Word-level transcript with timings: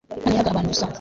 imana 0.17 0.35
yahaga 0.35 0.51
abantu 0.51 0.71
gusa 0.73 0.85